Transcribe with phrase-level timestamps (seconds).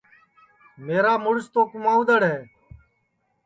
[0.85, 2.39] میرا مُرس تو کُماودؔڑ ہے